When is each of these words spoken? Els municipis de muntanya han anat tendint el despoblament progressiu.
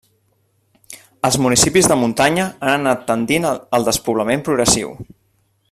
Els 1.27 1.37
municipis 1.45 1.89
de 1.91 1.97
muntanya 2.03 2.47
han 2.71 2.73
anat 2.79 3.05
tendint 3.13 3.47
el 3.51 3.87
despoblament 3.91 4.47
progressiu. 4.49 4.97